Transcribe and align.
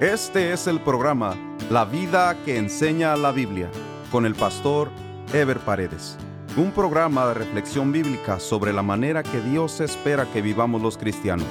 Este 0.00 0.52
es 0.52 0.66
el 0.66 0.80
programa 0.80 1.36
La 1.70 1.84
vida 1.84 2.36
que 2.44 2.58
enseña 2.58 3.16
la 3.16 3.30
Biblia 3.30 3.70
con 4.10 4.26
el 4.26 4.34
pastor 4.34 4.90
Ever 5.32 5.60
Paredes. 5.60 6.18
Un 6.56 6.72
programa 6.72 7.28
de 7.28 7.34
reflexión 7.34 7.92
bíblica 7.92 8.40
sobre 8.40 8.72
la 8.72 8.82
manera 8.82 9.22
que 9.22 9.40
Dios 9.40 9.80
espera 9.80 10.26
que 10.32 10.42
vivamos 10.42 10.82
los 10.82 10.98
cristianos, 10.98 11.46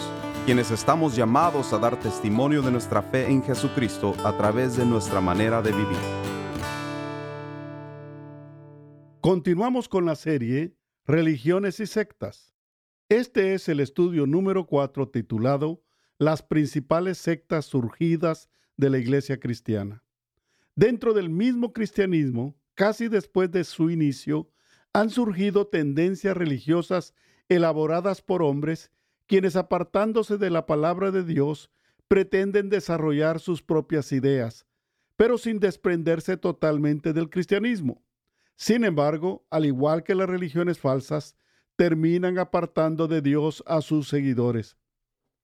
quienes 0.46 0.72
estamos 0.72 1.16
llamados 1.16 1.72
a 1.72 1.78
dar 1.78 1.98
testimonio 1.98 2.62
de 2.62 2.72
nuestra 2.72 3.02
fe 3.02 3.32
en 3.32 3.42
Jesucristo 3.42 4.14
a 4.26 4.36
través 4.36 4.76
de 4.76 4.86
nuestra 4.86 5.22
manera 5.22 5.62
de 5.62 5.72
vivir. 5.72 5.98
Continuamos 9.22 9.88
con 9.88 10.06
la 10.06 10.16
serie 10.16 10.76
Religiones 11.06 11.80
y 11.80 11.88
sectas. 11.88 12.54
Este 13.08 13.54
es 13.54 13.70
el 13.70 13.80
estudio 13.80 14.28
número 14.28 14.66
4 14.66 15.08
titulado 15.08 15.82
las 16.18 16.42
principales 16.42 17.18
sectas 17.18 17.66
surgidas 17.66 18.50
de 18.78 18.90
la 18.90 18.98
iglesia 18.98 19.40
cristiana. 19.40 20.04
Dentro 20.76 21.14
del 21.14 21.30
mismo 21.30 21.74
cristianismo, 21.74 22.56
casi 22.76 23.08
después 23.08 23.52
de 23.52 23.64
su 23.64 23.90
inicio, 23.90 24.50
han 24.94 25.10
surgido 25.10 25.68
tendencias 25.68 26.36
religiosas 26.36 27.14
elaboradas 27.50 28.22
por 28.22 28.42
hombres 28.42 28.92
quienes 29.28 29.56
apartándose 29.56 30.38
de 30.38 30.50
la 30.50 30.66
palabra 30.66 31.12
de 31.12 31.24
Dios 31.24 31.72
pretenden 32.08 32.70
desarrollar 32.70 33.40
sus 33.40 33.64
propias 33.64 34.12
ideas, 34.12 34.66
pero 35.16 35.38
sin 35.38 35.60
desprenderse 35.60 36.38
totalmente 36.38 37.14
del 37.14 37.30
cristianismo. 37.30 38.04
Sin 38.56 38.84
embargo, 38.84 39.46
al 39.50 39.66
igual 39.66 40.04
que 40.04 40.16
las 40.16 40.30
religiones 40.30 40.80
falsas, 40.80 41.36
terminan 41.76 42.38
apartando 42.38 43.08
de 43.08 43.22
Dios 43.22 43.64
a 43.66 43.82
sus 43.82 44.08
seguidores. 44.08 44.78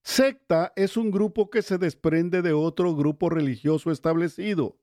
Secta 0.10 0.74
es 0.76 0.98
un 0.98 1.12
grupo 1.12 1.52
que 1.52 1.62
se 1.62 1.78
desprende 1.78 2.42
de 2.42 2.52
otro 2.52 2.96
grupo 2.96 3.30
religioso 3.30 3.92
establecido. 3.92 4.76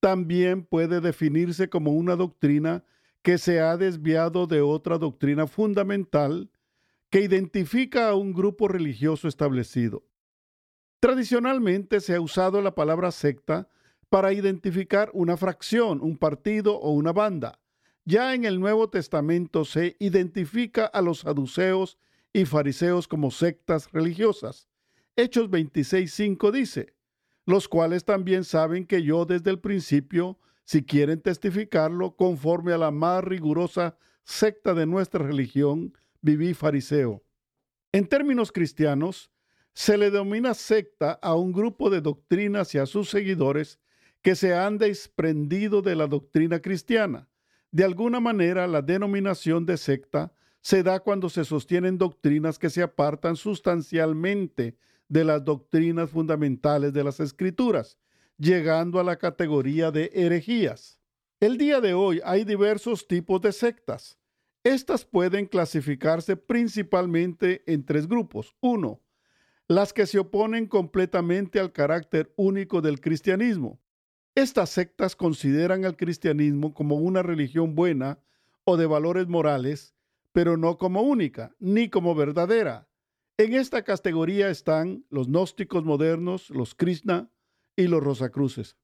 También 0.00 0.66
puede 0.66 1.00
definirse 1.00 1.70
como 1.70 1.92
una 1.92 2.14
doctrina 2.14 2.84
que 3.22 3.38
se 3.38 3.62
ha 3.62 3.78
desviado 3.78 4.46
de 4.46 4.60
otra 4.60 4.98
doctrina 4.98 5.46
fundamental 5.46 6.50
que 7.08 7.22
identifica 7.22 8.10
a 8.10 8.14
un 8.14 8.34
grupo 8.34 8.68
religioso 8.68 9.28
establecido. 9.28 10.04
Tradicionalmente 11.00 12.00
se 12.00 12.14
ha 12.14 12.20
usado 12.20 12.60
la 12.60 12.74
palabra 12.74 13.12
secta 13.12 13.66
para 14.10 14.34
identificar 14.34 15.10
una 15.14 15.38
fracción, 15.38 16.02
un 16.02 16.18
partido 16.18 16.78
o 16.78 16.90
una 16.90 17.14
banda. 17.14 17.60
Ya 18.04 18.34
en 18.34 18.44
el 18.44 18.60
Nuevo 18.60 18.90
Testamento 18.90 19.64
se 19.64 19.96
identifica 20.00 20.84
a 20.84 21.00
los 21.00 21.20
saduceos 21.20 21.96
y 22.32 22.44
fariseos 22.44 23.08
como 23.08 23.30
sectas 23.30 23.90
religiosas. 23.92 24.68
Hechos 25.16 25.50
26.5 25.50 26.50
dice, 26.52 26.94
los 27.46 27.68
cuales 27.68 28.04
también 28.04 28.44
saben 28.44 28.86
que 28.86 29.02
yo 29.02 29.24
desde 29.24 29.50
el 29.50 29.58
principio, 29.58 30.38
si 30.64 30.84
quieren 30.84 31.20
testificarlo, 31.20 32.16
conforme 32.16 32.72
a 32.72 32.78
la 32.78 32.90
más 32.90 33.24
rigurosa 33.24 33.96
secta 34.24 34.74
de 34.74 34.86
nuestra 34.86 35.24
religión, 35.24 35.92
viví 36.20 36.54
fariseo. 36.54 37.22
En 37.92 38.06
términos 38.06 38.52
cristianos, 38.52 39.32
se 39.72 39.98
le 39.98 40.10
denomina 40.10 40.54
secta 40.54 41.12
a 41.22 41.34
un 41.34 41.52
grupo 41.52 41.90
de 41.90 42.00
doctrinas 42.00 42.74
y 42.74 42.78
a 42.78 42.86
sus 42.86 43.10
seguidores 43.10 43.80
que 44.22 44.36
se 44.36 44.54
han 44.54 44.78
desprendido 44.78 45.82
de 45.82 45.96
la 45.96 46.06
doctrina 46.06 46.60
cristiana. 46.60 47.28
De 47.70 47.84
alguna 47.84 48.20
manera, 48.20 48.66
la 48.66 48.82
denominación 48.82 49.64
de 49.64 49.76
secta 49.76 50.32
se 50.60 50.82
da 50.82 51.00
cuando 51.00 51.30
se 51.30 51.44
sostienen 51.44 51.98
doctrinas 51.98 52.58
que 52.58 52.70
se 52.70 52.82
apartan 52.82 53.36
sustancialmente 53.36 54.76
de 55.08 55.24
las 55.24 55.44
doctrinas 55.44 56.10
fundamentales 56.10 56.92
de 56.92 57.02
las 57.02 57.18
escrituras, 57.20 57.98
llegando 58.38 59.00
a 59.00 59.04
la 59.04 59.16
categoría 59.16 59.90
de 59.90 60.10
herejías. 60.14 61.00
El 61.40 61.56
día 61.56 61.80
de 61.80 61.94
hoy 61.94 62.20
hay 62.24 62.44
diversos 62.44 63.08
tipos 63.08 63.40
de 63.40 63.52
sectas. 63.52 64.18
Estas 64.62 65.06
pueden 65.06 65.46
clasificarse 65.46 66.36
principalmente 66.36 67.62
en 67.66 67.84
tres 67.84 68.06
grupos. 68.06 68.54
Uno, 68.60 69.00
las 69.66 69.92
que 69.94 70.06
se 70.06 70.18
oponen 70.18 70.66
completamente 70.66 71.58
al 71.58 71.72
carácter 71.72 72.32
único 72.36 72.82
del 72.82 73.00
cristianismo. 73.00 73.80
Estas 74.34 74.70
sectas 74.70 75.16
consideran 75.16 75.84
al 75.86 75.96
cristianismo 75.96 76.74
como 76.74 76.96
una 76.96 77.22
religión 77.22 77.74
buena 77.74 78.18
o 78.64 78.76
de 78.76 78.86
valores 78.86 79.26
morales 79.26 79.94
pero 80.32 80.56
no 80.56 80.78
como 80.78 81.02
única, 81.02 81.54
ni 81.58 81.88
como 81.88 82.14
verdadera. 82.14 82.88
En 83.36 83.54
esta 83.54 83.82
categoría 83.82 84.50
están 84.50 85.04
los 85.08 85.28
gnósticos 85.28 85.84
modernos, 85.84 86.50
los 86.50 86.74
Krishna 86.74 87.30
y 87.74 87.86
los 87.86 88.02
Rosacruces. 88.02 88.76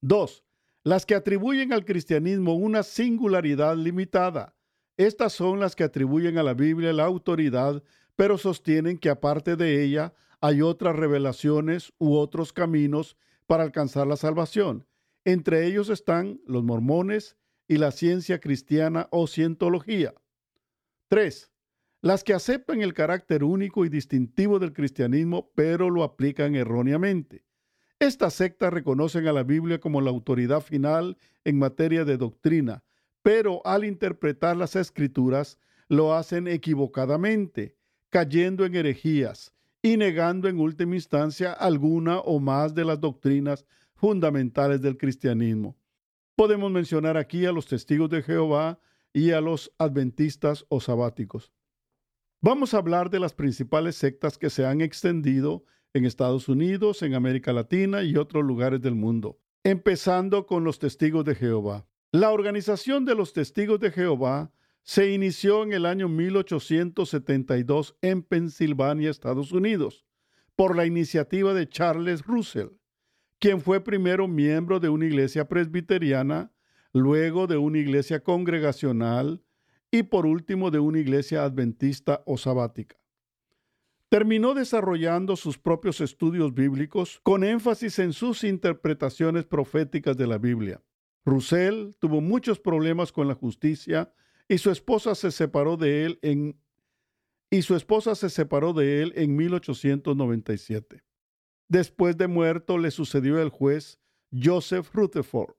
2. 0.00 0.44
Las 0.84 1.04
que 1.04 1.14
atribuyen 1.14 1.72
al 1.72 1.84
cristianismo 1.84 2.54
una 2.54 2.82
singularidad 2.82 3.76
limitada. 3.76 4.56
Estas 4.96 5.32
son 5.32 5.60
las 5.60 5.76
que 5.76 5.84
atribuyen 5.84 6.38
a 6.38 6.42
la 6.42 6.54
Biblia 6.54 6.92
la 6.92 7.04
autoridad, 7.04 7.82
pero 8.16 8.38
sostienen 8.38 8.98
que 8.98 9.10
aparte 9.10 9.56
de 9.56 9.82
ella 9.82 10.14
hay 10.40 10.62
otras 10.62 10.96
revelaciones 10.96 11.92
u 11.98 12.16
otros 12.16 12.52
caminos 12.52 13.16
para 13.46 13.62
alcanzar 13.64 14.06
la 14.06 14.16
salvación. 14.16 14.86
Entre 15.24 15.66
ellos 15.66 15.90
están 15.90 16.40
los 16.46 16.64
mormones 16.64 17.36
y 17.68 17.76
la 17.76 17.90
ciencia 17.90 18.40
cristiana 18.40 19.08
o 19.10 19.26
cientología. 19.26 20.14
3. 21.10 21.50
Las 22.02 22.22
que 22.22 22.34
aceptan 22.34 22.82
el 22.82 22.94
carácter 22.94 23.42
único 23.42 23.84
y 23.84 23.88
distintivo 23.88 24.60
del 24.60 24.72
cristianismo, 24.72 25.50
pero 25.56 25.90
lo 25.90 26.04
aplican 26.04 26.54
erróneamente. 26.54 27.44
Estas 27.98 28.34
sectas 28.34 28.72
reconocen 28.72 29.26
a 29.26 29.32
la 29.32 29.42
Biblia 29.42 29.80
como 29.80 30.00
la 30.00 30.10
autoridad 30.10 30.60
final 30.60 31.18
en 31.42 31.58
materia 31.58 32.04
de 32.04 32.16
doctrina, 32.16 32.84
pero 33.22 33.60
al 33.66 33.84
interpretar 33.84 34.56
las 34.56 34.76
escrituras 34.76 35.58
lo 35.88 36.14
hacen 36.14 36.46
equivocadamente, 36.46 37.76
cayendo 38.08 38.64
en 38.64 38.76
herejías 38.76 39.52
y 39.82 39.96
negando 39.96 40.48
en 40.48 40.60
última 40.60 40.94
instancia 40.94 41.52
alguna 41.52 42.20
o 42.20 42.38
más 42.38 42.72
de 42.72 42.84
las 42.84 43.00
doctrinas 43.00 43.66
fundamentales 43.96 44.80
del 44.80 44.96
cristianismo. 44.96 45.76
Podemos 46.36 46.70
mencionar 46.70 47.16
aquí 47.16 47.46
a 47.46 47.52
los 47.52 47.66
testigos 47.66 48.08
de 48.10 48.22
Jehová, 48.22 48.78
y 49.12 49.32
a 49.32 49.40
los 49.40 49.72
adventistas 49.78 50.66
o 50.68 50.80
sabáticos. 50.80 51.52
Vamos 52.40 52.72
a 52.72 52.78
hablar 52.78 53.10
de 53.10 53.20
las 53.20 53.34
principales 53.34 53.96
sectas 53.96 54.38
que 54.38 54.50
se 54.50 54.64
han 54.64 54.80
extendido 54.80 55.64
en 55.92 56.04
Estados 56.04 56.48
Unidos, 56.48 57.02
en 57.02 57.14
América 57.14 57.52
Latina 57.52 58.02
y 58.02 58.16
otros 58.16 58.44
lugares 58.44 58.80
del 58.80 58.94
mundo, 58.94 59.38
empezando 59.64 60.46
con 60.46 60.64
los 60.64 60.78
testigos 60.78 61.24
de 61.24 61.34
Jehová. 61.34 61.86
La 62.12 62.30
organización 62.30 63.04
de 63.04 63.14
los 63.14 63.32
testigos 63.32 63.78
de 63.80 63.90
Jehová 63.90 64.52
se 64.82 65.12
inició 65.12 65.62
en 65.62 65.72
el 65.72 65.86
año 65.86 66.08
1872 66.08 67.96
en 68.00 68.22
Pensilvania, 68.22 69.10
Estados 69.10 69.52
Unidos, 69.52 70.06
por 70.56 70.76
la 70.76 70.86
iniciativa 70.86 71.54
de 71.54 71.68
Charles 71.68 72.22
Russell, 72.22 72.68
quien 73.38 73.60
fue 73.60 73.82
primero 73.82 74.28
miembro 74.28 74.80
de 74.80 74.88
una 74.88 75.06
iglesia 75.06 75.46
presbiteriana 75.46 76.52
luego 76.92 77.46
de 77.46 77.56
una 77.56 77.78
iglesia 77.78 78.22
congregacional 78.22 79.42
y 79.90 80.04
por 80.04 80.26
último 80.26 80.70
de 80.70 80.78
una 80.78 80.98
iglesia 80.98 81.44
adventista 81.44 82.22
o 82.26 82.36
sabática. 82.36 82.96
Terminó 84.08 84.54
desarrollando 84.54 85.36
sus 85.36 85.58
propios 85.58 86.00
estudios 86.00 86.52
bíblicos 86.52 87.20
con 87.22 87.44
énfasis 87.44 87.98
en 88.00 88.12
sus 88.12 88.42
interpretaciones 88.42 89.44
proféticas 89.44 90.16
de 90.16 90.26
la 90.26 90.38
Biblia. 90.38 90.82
Russell 91.24 91.92
tuvo 92.00 92.20
muchos 92.20 92.58
problemas 92.58 93.12
con 93.12 93.28
la 93.28 93.34
justicia 93.34 94.12
y 94.48 94.58
su 94.58 94.70
esposa 94.70 95.14
se 95.14 95.30
separó 95.30 95.76
de 95.76 96.06
él 96.06 96.18
en 96.22 96.58
y 97.52 97.62
su 97.62 97.74
esposa 97.74 98.14
se 98.14 98.30
separó 98.30 98.72
de 98.72 99.02
él 99.02 99.12
en 99.16 99.34
1897. 99.34 101.02
Después 101.68 102.16
de 102.16 102.28
muerto 102.28 102.78
le 102.78 102.92
sucedió 102.92 103.40
el 103.42 103.48
juez 103.48 104.00
Joseph 104.32 104.88
Rutherford. 104.92 105.54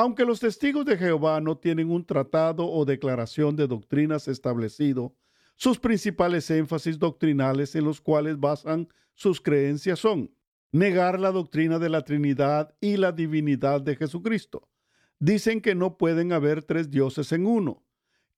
Aunque 0.00 0.24
los 0.24 0.40
testigos 0.40 0.86
de 0.86 0.96
Jehová 0.96 1.42
no 1.42 1.58
tienen 1.58 1.90
un 1.90 2.06
tratado 2.06 2.66
o 2.66 2.86
declaración 2.86 3.54
de 3.54 3.66
doctrinas 3.66 4.28
establecido, 4.28 5.14
sus 5.56 5.78
principales 5.78 6.50
énfasis 6.50 6.98
doctrinales 6.98 7.74
en 7.74 7.84
los 7.84 8.00
cuales 8.00 8.40
basan 8.40 8.88
sus 9.12 9.42
creencias 9.42 9.98
son 9.98 10.34
negar 10.72 11.20
la 11.20 11.32
doctrina 11.32 11.78
de 11.78 11.90
la 11.90 12.00
Trinidad 12.00 12.74
y 12.80 12.96
la 12.96 13.12
divinidad 13.12 13.82
de 13.82 13.94
Jesucristo. 13.94 14.70
Dicen 15.18 15.60
que 15.60 15.74
no 15.74 15.98
pueden 15.98 16.32
haber 16.32 16.62
tres 16.62 16.90
dioses 16.90 17.30
en 17.32 17.44
uno, 17.44 17.84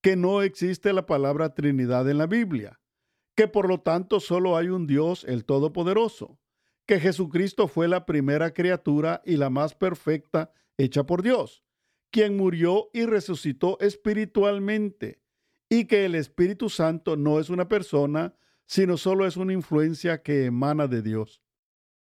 que 0.01 0.17
no 0.17 0.43
existe 0.43 0.93
la 0.93 1.07
palabra 1.07 1.55
Trinidad 1.55 2.11
en 2.11 2.19
la 2.19 2.27
Biblia, 2.27 2.81
que 3.37 3.47
por 3.47 3.69
lo 3.69 3.79
tanto 3.79 4.19
solo 4.19 4.57
hay 4.57 4.67
un 4.67 4.89
Dios, 4.89 5.23
el 5.29 5.45
Todopoderoso, 5.45 6.41
que 6.87 6.99
Jesucristo 6.99 7.69
fue 7.69 7.87
la 7.87 8.05
primera 8.05 8.53
criatura 8.53 9.23
y 9.25 9.37
la 9.37 9.49
más 9.49 9.77
perfecta 9.77 10.51
hecha 10.79 11.05
por 11.05 11.23
Dios, 11.23 11.65
quien 12.11 12.37
murió 12.37 12.91
y 12.93 13.07
resucitó 13.07 13.79
espiritualmente, 13.81 15.23
y 15.69 15.87
que 15.87 16.05
el 16.05 16.15
Espíritu 16.15 16.69
Santo 16.69 17.17
no 17.17 17.41
es 17.41 17.49
una 17.49 17.69
persona, 17.69 18.35
sino 18.67 18.97
solo 18.97 19.27
es 19.27 19.37
una 19.37 19.53
influencia 19.53 20.23
que 20.23 20.45
emana 20.45 20.87
de 20.87 21.03
Dios. 21.03 21.43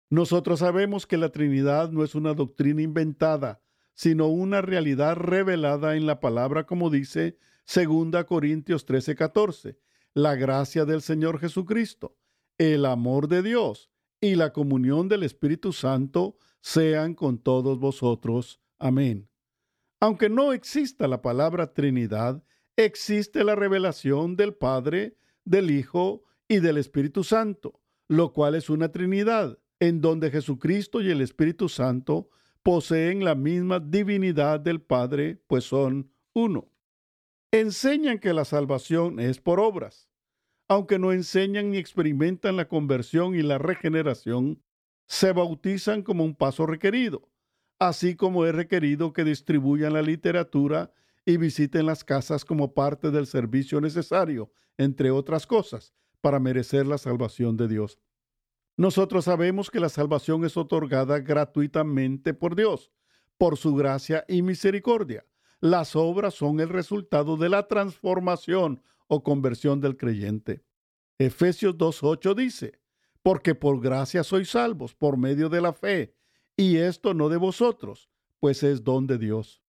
Nosotros 0.09 0.59
sabemos 0.59 1.07
que 1.07 1.17
la 1.17 1.29
Trinidad 1.29 1.91
no 1.91 2.03
es 2.03 2.15
una 2.15 2.33
doctrina 2.33 2.81
inventada, 2.81 3.61
sino 3.93 4.27
una 4.27 4.61
realidad 4.61 5.15
revelada 5.15 5.95
en 5.95 6.05
la 6.05 6.19
palabra, 6.19 6.65
como 6.65 6.89
dice 6.89 7.37
2 7.65 8.25
Corintios 8.25 8.85
13:14. 8.85 9.77
La 10.13 10.35
gracia 10.35 10.83
del 10.83 11.01
Señor 11.01 11.39
Jesucristo, 11.39 12.17
el 12.57 12.85
amor 12.85 13.27
de 13.27 13.41
Dios 13.41 13.89
y 14.19 14.35
la 14.35 14.51
comunión 14.51 15.07
del 15.07 15.23
Espíritu 15.23 15.71
Santo 15.71 16.37
sean 16.61 17.15
con 17.15 17.37
todos 17.37 17.79
vosotros. 17.79 18.61
Amén. 18.79 19.29
Aunque 19.99 20.29
no 20.29 20.53
exista 20.53 21.07
la 21.07 21.21
palabra 21.21 21.73
Trinidad, 21.73 22.43
existe 22.75 23.43
la 23.43 23.55
revelación 23.55 24.35
del 24.35 24.53
Padre, 24.53 25.17
del 25.45 25.69
Hijo 25.69 26.23
y 26.47 26.59
del 26.59 26.77
Espíritu 26.77 27.23
Santo, 27.23 27.81
lo 28.07 28.33
cual 28.33 28.55
es 28.55 28.69
una 28.69 28.91
Trinidad 28.91 29.59
en 29.79 29.99
donde 29.99 30.31
Jesucristo 30.31 31.01
y 31.01 31.09
el 31.09 31.21
Espíritu 31.21 31.67
Santo 31.67 32.29
poseen 32.63 33.23
la 33.23 33.35
misma 33.35 33.79
divinidad 33.79 34.59
del 34.59 34.81
Padre, 34.81 35.41
pues 35.47 35.63
son 35.63 36.11
uno. 36.33 36.69
Enseñan 37.51 38.19
que 38.19 38.33
la 38.33 38.45
salvación 38.45 39.19
es 39.19 39.41
por 39.41 39.59
obras. 39.59 40.07
Aunque 40.67 40.99
no 40.99 41.11
enseñan 41.11 41.71
ni 41.71 41.77
experimentan 41.77 42.55
la 42.55 42.67
conversión 42.67 43.35
y 43.35 43.41
la 43.41 43.57
regeneración, 43.57 44.63
se 45.11 45.33
bautizan 45.33 46.03
como 46.03 46.23
un 46.23 46.33
paso 46.33 46.65
requerido, 46.65 47.27
así 47.79 48.15
como 48.15 48.45
es 48.45 48.55
requerido 48.55 49.11
que 49.11 49.25
distribuyan 49.25 49.91
la 49.91 50.01
literatura 50.01 50.93
y 51.25 51.35
visiten 51.35 51.85
las 51.85 52.05
casas 52.05 52.45
como 52.45 52.73
parte 52.73 53.11
del 53.11 53.27
servicio 53.27 53.81
necesario, 53.81 54.53
entre 54.77 55.11
otras 55.11 55.45
cosas, 55.45 55.93
para 56.21 56.39
merecer 56.39 56.87
la 56.87 56.97
salvación 56.97 57.57
de 57.57 57.67
Dios. 57.67 57.99
Nosotros 58.77 59.25
sabemos 59.25 59.69
que 59.69 59.81
la 59.81 59.89
salvación 59.89 60.45
es 60.45 60.55
otorgada 60.55 61.19
gratuitamente 61.19 62.33
por 62.33 62.55
Dios, 62.55 62.89
por 63.37 63.57
su 63.57 63.75
gracia 63.75 64.23
y 64.29 64.41
misericordia. 64.41 65.25
Las 65.59 65.97
obras 65.97 66.35
son 66.35 66.61
el 66.61 66.69
resultado 66.69 67.35
de 67.35 67.49
la 67.49 67.67
transformación 67.67 68.81
o 69.07 69.23
conversión 69.23 69.81
del 69.81 69.97
creyente. 69.97 70.63
Efesios 71.17 71.77
2.8 71.77 72.33
dice, 72.33 72.80
porque 73.23 73.55
por 73.55 73.79
gracia 73.79 74.23
sois 74.23 74.49
salvos 74.49 74.93
por 74.95 75.17
medio 75.17 75.49
de 75.49 75.61
la 75.61 75.73
fe, 75.73 76.13
y 76.57 76.77
esto 76.77 77.13
no 77.13 77.29
de 77.29 77.37
vosotros, 77.37 78.09
pues 78.39 78.63
es 78.63 78.83
don 78.83 79.07
de 79.07 79.17
Dios. 79.17 79.61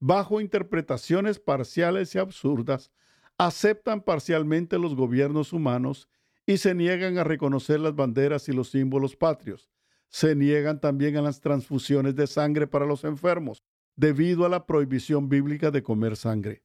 Bajo 0.00 0.40
interpretaciones 0.40 1.38
parciales 1.38 2.14
y 2.14 2.18
absurdas, 2.18 2.90
aceptan 3.38 4.02
parcialmente 4.02 4.78
los 4.78 4.94
gobiernos 4.94 5.52
humanos 5.52 6.08
y 6.46 6.58
se 6.58 6.74
niegan 6.74 7.18
a 7.18 7.24
reconocer 7.24 7.80
las 7.80 7.94
banderas 7.94 8.48
y 8.48 8.52
los 8.52 8.70
símbolos 8.70 9.16
patrios. 9.16 9.70
Se 10.08 10.34
niegan 10.36 10.80
también 10.80 11.16
a 11.16 11.22
las 11.22 11.40
transfusiones 11.40 12.14
de 12.14 12.26
sangre 12.26 12.66
para 12.66 12.86
los 12.86 13.04
enfermos, 13.04 13.64
debido 13.96 14.44
a 14.44 14.48
la 14.48 14.66
prohibición 14.66 15.28
bíblica 15.28 15.70
de 15.70 15.82
comer 15.82 16.16
sangre. 16.16 16.62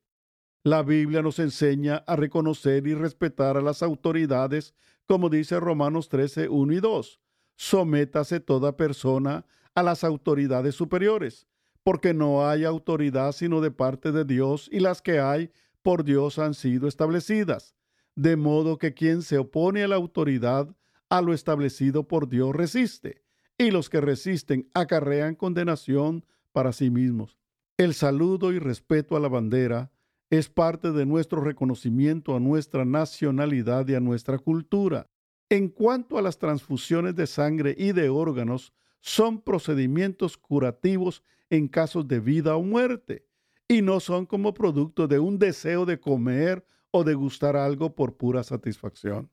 La 0.64 0.84
Biblia 0.84 1.22
nos 1.22 1.40
enseña 1.40 2.04
a 2.06 2.16
reconocer 2.16 2.86
y 2.86 2.94
respetar 2.94 3.56
a 3.56 3.62
las 3.62 3.82
autoridades, 3.82 4.74
como 5.10 5.30
dice 5.30 5.60
Romanos 5.60 6.08
13, 6.08 6.48
1 6.48 6.74
y 6.74 6.80
2. 6.80 7.20
Sométase 7.58 8.40
toda 8.40 8.78
persona 8.78 9.46
a 9.76 9.84
las 9.84 10.06
autoridades 10.06 10.76
superiores, 10.76 11.48
porque 11.84 12.14
no 12.14 12.48
hay 12.48 12.64
autoridad 12.64 13.32
sino 13.34 13.60
de 13.60 13.72
parte 13.72 14.14
de 14.14 14.24
Dios 14.24 14.70
y 14.72 14.80
las 14.80 15.02
que 15.02 15.20
hay 15.20 15.52
por 15.82 16.06
Dios 16.06 16.40
han 16.40 16.54
sido 16.54 16.88
establecidas 16.88 17.76
de 18.20 18.36
modo 18.36 18.78
que 18.78 18.94
quien 18.94 19.22
se 19.22 19.38
opone 19.38 19.82
a 19.82 19.88
la 19.88 19.96
autoridad, 19.96 20.76
a 21.10 21.22
lo 21.22 21.34
establecido 21.34 22.06
por 22.06 22.28
Dios 22.28 22.54
resiste, 22.54 23.24
y 23.58 23.72
los 23.72 23.90
que 23.90 24.02
resisten 24.02 24.70
acarrean 24.74 25.36
condenación 25.36 26.26
para 26.52 26.74
sí 26.74 26.90
mismos. 26.90 27.38
El 27.78 27.94
saludo 27.94 28.52
y 28.52 28.60
respeto 28.60 29.16
a 29.16 29.22
la 29.22 29.30
bandera 29.30 29.94
es 30.30 30.50
parte 30.50 30.92
de 30.92 31.06
nuestro 31.06 31.42
reconocimiento 31.42 32.36
a 32.36 32.40
nuestra 32.40 32.86
nacionalidad 32.86 33.88
y 33.88 33.96
a 33.96 34.00
nuestra 34.00 34.38
cultura. 34.38 35.08
En 35.50 35.70
cuanto 35.70 36.20
a 36.20 36.22
las 36.22 36.38
transfusiones 36.38 37.16
de 37.16 37.26
sangre 37.26 37.74
y 37.78 37.94
de 37.94 38.10
órganos, 38.10 38.74
son 39.02 39.42
procedimientos 39.42 40.38
curativos 40.38 41.24
en 41.50 41.68
casos 41.68 42.08
de 42.08 42.20
vida 42.20 42.56
o 42.56 42.62
muerte, 42.62 43.26
y 43.68 43.82
no 43.82 44.00
son 44.00 44.28
como 44.28 44.54
producto 44.54 45.08
de 45.08 45.18
un 45.18 45.40
deseo 45.40 45.86
de 45.86 46.00
comer 46.00 46.64
o 46.92 47.04
degustar 47.04 47.56
algo 47.56 47.96
por 47.96 48.18
pura 48.18 48.44
satisfacción. 48.44 49.32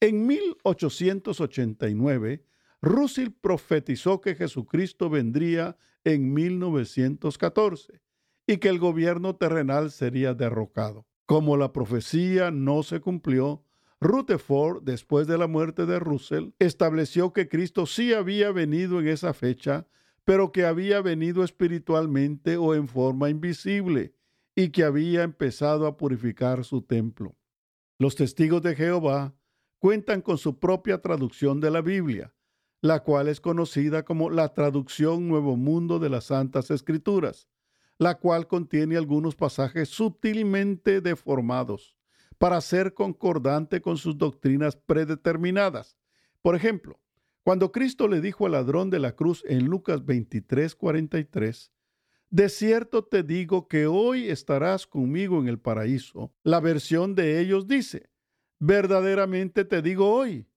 En 0.00 0.26
1889, 0.26 2.44
Russell 2.82 3.30
profetizó 3.40 4.20
que 4.20 4.34
Jesucristo 4.34 5.08
vendría 5.08 5.76
en 6.02 6.34
1914 6.34 8.03
y 8.46 8.58
que 8.58 8.68
el 8.68 8.78
gobierno 8.78 9.36
terrenal 9.36 9.90
sería 9.90 10.34
derrocado. 10.34 11.06
Como 11.26 11.56
la 11.56 11.72
profecía 11.72 12.50
no 12.50 12.82
se 12.82 13.00
cumplió, 13.00 13.64
Rutherford, 14.00 14.82
después 14.82 15.26
de 15.26 15.38
la 15.38 15.46
muerte 15.46 15.86
de 15.86 15.98
Russell, 15.98 16.50
estableció 16.58 17.32
que 17.32 17.48
Cristo 17.48 17.86
sí 17.86 18.12
había 18.12 18.52
venido 18.52 19.00
en 19.00 19.08
esa 19.08 19.32
fecha, 19.32 19.86
pero 20.24 20.52
que 20.52 20.66
había 20.66 21.00
venido 21.00 21.42
espiritualmente 21.42 22.56
o 22.56 22.74
en 22.74 22.88
forma 22.88 23.30
invisible, 23.30 24.14
y 24.54 24.68
que 24.68 24.84
había 24.84 25.22
empezado 25.22 25.86
a 25.86 25.96
purificar 25.96 26.64
su 26.64 26.82
templo. 26.82 27.36
Los 27.98 28.14
testigos 28.14 28.62
de 28.62 28.74
Jehová 28.74 29.34
cuentan 29.78 30.20
con 30.20 30.38
su 30.38 30.58
propia 30.58 31.00
traducción 31.00 31.60
de 31.60 31.70
la 31.70 31.80
Biblia, 31.80 32.34
la 32.80 33.02
cual 33.02 33.28
es 33.28 33.40
conocida 33.40 34.04
como 34.04 34.28
la 34.30 34.52
traducción 34.52 35.28
Nuevo 35.28 35.56
Mundo 35.56 35.98
de 35.98 36.10
las 36.10 36.24
Santas 36.24 36.70
Escrituras, 36.70 37.48
la 37.98 38.18
cual 38.18 38.46
contiene 38.46 38.96
algunos 38.96 39.36
pasajes 39.36 39.88
sutilmente 39.88 41.00
deformados 41.00 41.96
para 42.38 42.60
ser 42.60 42.94
concordante 42.94 43.80
con 43.80 43.96
sus 43.96 44.18
doctrinas 44.18 44.76
predeterminadas. 44.76 45.96
Por 46.42 46.56
ejemplo, 46.56 47.00
cuando 47.42 47.72
Cristo 47.72 48.08
le 48.08 48.20
dijo 48.20 48.46
al 48.46 48.52
ladrón 48.52 48.90
de 48.90 48.98
la 48.98 49.14
cruz 49.14 49.44
en 49.46 49.66
Lucas 49.66 50.04
23, 50.04 50.74
43, 50.74 51.72
de 52.30 52.48
cierto 52.48 53.04
te 53.04 53.22
digo 53.22 53.68
que 53.68 53.86
hoy 53.86 54.28
estarás 54.28 54.86
conmigo 54.86 55.38
en 55.40 55.48
el 55.48 55.58
paraíso. 55.58 56.34
La 56.42 56.60
versión 56.60 57.14
de 57.14 57.40
ellos 57.40 57.68
dice, 57.68 58.10
verdaderamente 58.58 59.64
te 59.64 59.82
digo 59.82 60.10
hoy, 60.10 60.48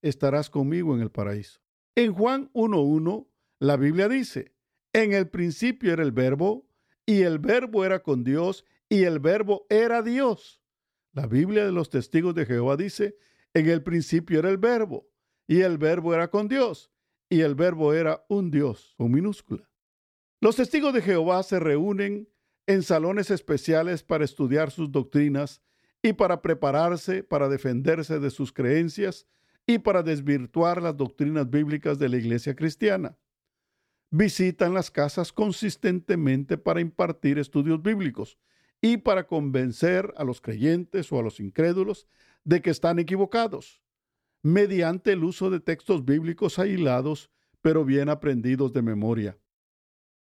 estarás 0.00 0.48
conmigo 0.48 0.94
en 0.94 1.02
el 1.02 1.10
paraíso. 1.10 1.60
En 1.94 2.14
Juan 2.14 2.50
1.1, 2.54 3.26
la 3.58 3.76
Biblia 3.76 4.08
dice, 4.08 4.54
en 4.92 5.12
el 5.12 5.28
principio 5.28 5.92
era 5.92 6.02
el 6.02 6.12
verbo, 6.12 6.67
y 7.08 7.22
el 7.22 7.38
verbo 7.38 7.86
era 7.86 8.02
con 8.02 8.22
Dios, 8.22 8.66
y 8.86 9.04
el 9.04 9.18
verbo 9.18 9.64
era 9.70 10.02
Dios. 10.02 10.60
La 11.14 11.26
Biblia 11.26 11.64
de 11.64 11.72
los 11.72 11.88
testigos 11.88 12.34
de 12.34 12.44
Jehová 12.44 12.76
dice, 12.76 13.16
en 13.54 13.66
el 13.66 13.82
principio 13.82 14.40
era 14.40 14.50
el 14.50 14.58
verbo, 14.58 15.08
y 15.46 15.62
el 15.62 15.78
verbo 15.78 16.12
era 16.12 16.28
con 16.28 16.48
Dios, 16.48 16.90
y 17.30 17.40
el 17.40 17.54
verbo 17.54 17.94
era 17.94 18.26
un 18.28 18.50
Dios, 18.50 18.92
con 18.98 19.10
minúscula. 19.10 19.70
Los 20.42 20.56
testigos 20.56 20.92
de 20.92 21.00
Jehová 21.00 21.42
se 21.44 21.58
reúnen 21.58 22.28
en 22.66 22.82
salones 22.82 23.30
especiales 23.30 24.02
para 24.02 24.26
estudiar 24.26 24.70
sus 24.70 24.92
doctrinas 24.92 25.62
y 26.02 26.12
para 26.12 26.42
prepararse 26.42 27.22
para 27.22 27.48
defenderse 27.48 28.20
de 28.20 28.28
sus 28.28 28.52
creencias 28.52 29.26
y 29.66 29.78
para 29.78 30.02
desvirtuar 30.02 30.82
las 30.82 30.94
doctrinas 30.94 31.48
bíblicas 31.48 31.98
de 31.98 32.10
la 32.10 32.18
iglesia 32.18 32.54
cristiana. 32.54 33.16
Visitan 34.10 34.72
las 34.72 34.90
casas 34.90 35.32
consistentemente 35.32 36.56
para 36.56 36.80
impartir 36.80 37.38
estudios 37.38 37.82
bíblicos 37.82 38.38
y 38.80 38.96
para 38.96 39.26
convencer 39.26 40.14
a 40.16 40.24
los 40.24 40.40
creyentes 40.40 41.12
o 41.12 41.18
a 41.18 41.22
los 41.22 41.40
incrédulos 41.40 42.06
de 42.44 42.62
que 42.62 42.70
están 42.70 42.98
equivocados, 42.98 43.82
mediante 44.42 45.12
el 45.12 45.24
uso 45.24 45.50
de 45.50 45.60
textos 45.60 46.04
bíblicos 46.04 46.58
aislados 46.58 47.30
pero 47.60 47.84
bien 47.84 48.08
aprendidos 48.08 48.72
de 48.72 48.82
memoria. 48.82 49.38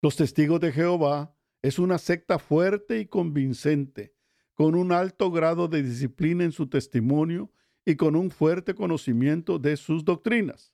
Los 0.01 0.15
testigos 0.15 0.59
de 0.59 0.71
Jehová 0.71 1.35
es 1.61 1.79
una 1.79 1.97
secta 1.97 2.39
fuerte 2.39 2.99
y 2.99 3.05
convincente, 3.05 4.13
con 4.55 4.75
un 4.75 4.91
alto 4.91 5.31
grado 5.31 5.69
de 5.69 5.83
disciplina 5.83 6.43
en 6.43 6.51
su 6.51 6.67
testimonio 6.67 7.51
y 7.85 7.95
con 7.95 8.15
un 8.17 8.29
fuerte 8.29 8.73
conocimiento 8.73 9.57
de 9.57 9.77
sus 9.77 10.03
doctrinas. 10.03 10.73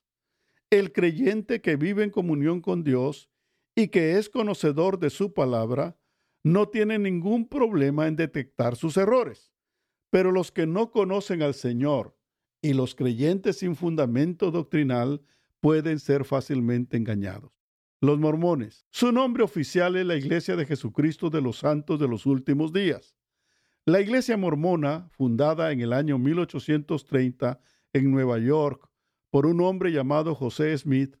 El 0.70 0.92
creyente 0.92 1.60
que 1.60 1.76
vive 1.76 2.04
en 2.04 2.10
comunión 2.10 2.60
con 2.60 2.82
Dios 2.82 3.30
y 3.74 3.88
que 3.88 4.18
es 4.18 4.28
conocedor 4.28 4.98
de 4.98 5.10
su 5.10 5.32
palabra, 5.32 5.98
no 6.42 6.68
tiene 6.68 6.98
ningún 6.98 7.48
problema 7.48 8.06
en 8.06 8.16
detectar 8.16 8.76
sus 8.76 8.96
errores. 8.96 9.52
Pero 10.10 10.32
los 10.32 10.52
que 10.52 10.66
no 10.66 10.90
conocen 10.90 11.42
al 11.42 11.54
Señor 11.54 12.16
y 12.62 12.72
los 12.72 12.94
creyentes 12.94 13.58
sin 13.58 13.76
fundamento 13.76 14.50
doctrinal 14.50 15.22
pueden 15.60 15.98
ser 15.98 16.24
fácilmente 16.24 16.96
engañados 16.96 17.56
los 18.00 18.18
mormones. 18.18 18.86
Su 18.90 19.12
nombre 19.12 19.42
oficial 19.42 19.96
es 19.96 20.06
la 20.06 20.16
Iglesia 20.16 20.56
de 20.56 20.66
Jesucristo 20.66 21.30
de 21.30 21.40
los 21.40 21.58
Santos 21.58 21.98
de 21.98 22.08
los 22.08 22.26
Últimos 22.26 22.72
Días. 22.72 23.16
La 23.84 24.00
Iglesia 24.00 24.36
mormona, 24.36 25.08
fundada 25.10 25.72
en 25.72 25.80
el 25.80 25.92
año 25.92 26.18
1830 26.18 27.60
en 27.92 28.10
Nueva 28.10 28.38
York 28.38 28.90
por 29.36 29.44
un 29.44 29.60
hombre 29.60 29.92
llamado 29.92 30.34
José 30.34 30.74
Smith, 30.78 31.18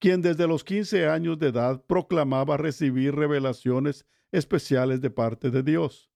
quien 0.00 0.22
desde 0.22 0.48
los 0.48 0.64
15 0.64 1.06
años 1.06 1.38
de 1.38 1.50
edad 1.50 1.84
proclamaba 1.86 2.56
recibir 2.56 3.14
revelaciones 3.14 4.06
especiales 4.32 5.00
de 5.00 5.10
parte 5.10 5.52
de 5.52 5.62
Dios. 5.62 6.10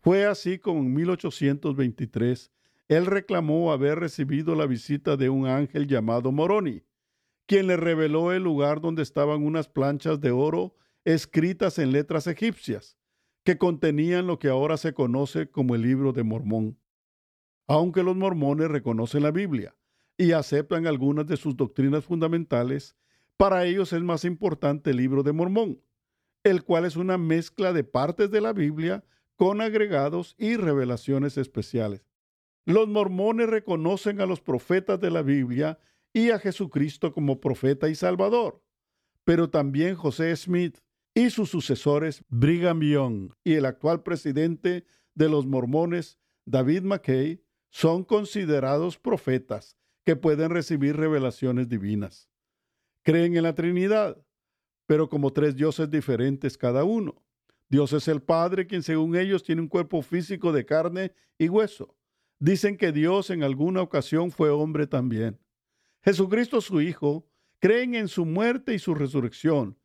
Fue 0.00 0.26
así 0.26 0.58
como 0.58 0.80
en 0.80 0.92
1823 0.92 2.50
él 2.88 3.06
reclamó 3.06 3.70
haber 3.70 4.00
recibido 4.00 4.56
la 4.56 4.66
visita 4.66 5.16
de 5.16 5.30
un 5.30 5.46
ángel 5.46 5.86
llamado 5.86 6.32
Moroni, 6.32 6.82
quien 7.46 7.68
le 7.68 7.76
reveló 7.76 8.32
el 8.32 8.42
lugar 8.42 8.80
donde 8.80 9.04
estaban 9.04 9.44
unas 9.44 9.68
planchas 9.68 10.20
de 10.20 10.32
oro 10.32 10.74
escritas 11.04 11.78
en 11.78 11.92
letras 11.92 12.26
egipcias, 12.26 12.98
que 13.44 13.56
contenían 13.56 14.26
lo 14.26 14.40
que 14.40 14.48
ahora 14.48 14.76
se 14.76 14.92
conoce 14.92 15.48
como 15.48 15.76
el 15.76 15.82
libro 15.82 16.12
de 16.12 16.24
Mormón. 16.24 16.76
Aunque 17.68 18.02
los 18.02 18.16
mormones 18.16 18.68
reconocen 18.68 19.22
la 19.22 19.30
Biblia 19.30 19.76
y 20.22 20.30
aceptan 20.30 20.86
algunas 20.86 21.26
de 21.26 21.36
sus 21.36 21.56
doctrinas 21.56 22.04
fundamentales, 22.04 22.94
para 23.36 23.64
ellos 23.64 23.92
es 23.92 24.02
más 24.02 24.24
importante 24.24 24.90
el 24.90 24.98
libro 24.98 25.24
de 25.24 25.32
Mormón, 25.32 25.82
el 26.44 26.62
cual 26.62 26.84
es 26.84 26.94
una 26.94 27.18
mezcla 27.18 27.72
de 27.72 27.82
partes 27.82 28.30
de 28.30 28.40
la 28.40 28.52
Biblia 28.52 29.04
con 29.34 29.60
agregados 29.60 30.36
y 30.38 30.54
revelaciones 30.54 31.38
especiales. 31.38 32.06
Los 32.64 32.86
mormones 32.86 33.48
reconocen 33.48 34.20
a 34.20 34.26
los 34.26 34.40
profetas 34.40 35.00
de 35.00 35.10
la 35.10 35.22
Biblia 35.22 35.80
y 36.12 36.30
a 36.30 36.38
Jesucristo 36.38 37.12
como 37.12 37.40
profeta 37.40 37.88
y 37.88 37.96
salvador, 37.96 38.62
pero 39.24 39.50
también 39.50 39.96
José 39.96 40.36
Smith 40.36 40.78
y 41.14 41.30
sus 41.30 41.50
sucesores 41.50 42.22
Brigham 42.28 42.80
Young 42.80 43.32
y 43.42 43.54
el 43.54 43.66
actual 43.66 44.04
presidente 44.04 44.84
de 45.16 45.28
los 45.28 45.46
mormones 45.46 46.16
David 46.44 46.82
McKay 46.82 47.42
son 47.70 48.04
considerados 48.04 48.98
profetas 48.98 49.81
que 50.04 50.16
pueden 50.16 50.50
recibir 50.50 50.96
revelaciones 50.96 51.68
divinas. 51.68 52.28
Creen 53.02 53.36
en 53.36 53.42
la 53.42 53.54
Trinidad, 53.54 54.24
pero 54.86 55.08
como 55.08 55.32
tres 55.32 55.56
dioses 55.56 55.90
diferentes 55.90 56.58
cada 56.58 56.84
uno. 56.84 57.22
Dios 57.68 57.92
es 57.92 58.08
el 58.08 58.22
Padre, 58.22 58.66
quien 58.66 58.82
según 58.82 59.16
ellos 59.16 59.42
tiene 59.42 59.62
un 59.62 59.68
cuerpo 59.68 60.02
físico 60.02 60.52
de 60.52 60.66
carne 60.66 61.12
y 61.38 61.48
hueso. 61.48 61.96
Dicen 62.38 62.76
que 62.76 62.92
Dios 62.92 63.30
en 63.30 63.42
alguna 63.42 63.82
ocasión 63.82 64.30
fue 64.30 64.50
hombre 64.50 64.86
también. 64.86 65.38
Jesucristo 66.02 66.60
su 66.60 66.80
Hijo, 66.80 67.26
creen 67.60 67.94
en 67.94 68.08
su 68.08 68.26
muerte 68.26 68.74
y 68.74 68.78
su 68.78 68.94
resurrección, 68.94 69.78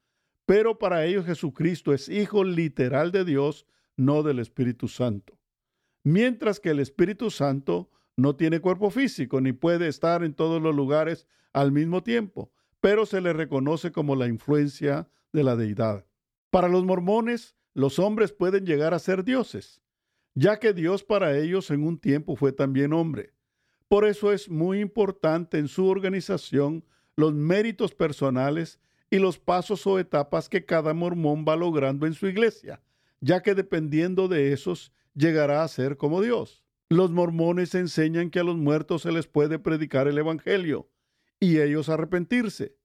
pero 0.46 0.80
para 0.80 1.06
ellos 1.06 1.26
Jesucristo 1.26 1.94
es 1.94 2.10
Hijo 2.10 2.44
literal 2.44 3.12
de 3.12 3.24
Dios, 3.24 3.68
no 3.96 4.24
del 4.24 4.40
Espíritu 4.40 4.88
Santo. 4.88 5.38
Mientras 6.04 6.60
que 6.60 6.70
el 6.70 6.80
Espíritu 6.80 7.30
Santo 7.30 7.92
no 8.18 8.36
tiene 8.36 8.60
cuerpo 8.60 8.90
físico 8.90 9.40
ni 9.40 9.54
puede 9.54 9.88
estar 9.88 10.24
en 10.24 10.34
todos 10.34 10.62
los 10.62 10.76
lugares 10.76 11.28
al 11.54 11.72
mismo 11.72 12.04
tiempo, 12.04 12.52
pero 12.82 13.06
se 13.06 13.22
le 13.22 13.32
reconoce 13.32 13.92
como 13.92 14.16
la 14.16 14.28
influencia 14.28 15.08
de 15.32 15.44
la 15.44 15.56
deidad. 15.56 16.06
Para 16.50 16.68
los 16.68 16.84
mormones, 16.84 17.56
los 17.74 18.00
hombres 18.00 18.34
pueden 18.34 18.66
llegar 18.66 18.94
a 18.94 19.00
ser 19.00 19.24
dioses, 19.24 19.82
ya 20.34 20.60
que 20.60 20.74
Dios 20.74 21.04
para 21.04 21.38
ellos 21.38 21.70
en 21.70 21.84
un 21.84 22.00
tiempo 22.00 22.36
fue 22.36 22.52
también 22.52 22.92
hombre. 22.92 23.34
Por 23.88 24.06
eso 24.06 24.34
es 24.34 24.50
muy 24.50 24.80
importante 24.80 25.60
en 25.60 25.68
su 25.68 25.88
organización 25.88 26.84
los 27.16 27.34
méritos 27.34 27.94
personales 27.94 28.80
y 29.10 29.20
los 29.20 29.40
pasos 29.40 29.86
o 29.88 30.00
etapas 30.00 30.50
que 30.50 30.66
cada 30.66 30.94
mormón 30.94 31.46
va 31.48 31.56
logrando 31.56 32.06
en 32.06 32.14
su 32.14 32.28
iglesia, 32.28 32.82
ya 33.22 33.42
que 33.42 33.56
dependiendo 33.56 34.28
de 34.28 34.54
esos 34.54 34.92
llegará 35.14 35.64
a 35.64 35.68
ser 35.68 35.98
como 35.98 36.22
Dios. 36.22 36.67
Los 36.90 37.12
mormones 37.12 37.76
enseñan 37.76 38.30
que 38.30 38.40
a 38.40 38.44
los 38.46 38.56
muertos 38.56 39.02
se 39.02 39.12
les 39.12 39.28
puede 39.28 39.60
predicar 39.60 40.08
el 40.08 40.18
Evangelio 40.18 40.90
y 41.38 41.60
ellos 41.60 41.90
arrepentirse. 41.90 42.78